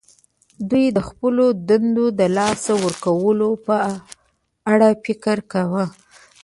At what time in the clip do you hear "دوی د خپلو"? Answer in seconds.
0.69-1.45